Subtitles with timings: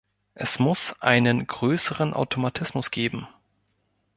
[0.33, 3.27] Es muss einen größeren Automatismus geben.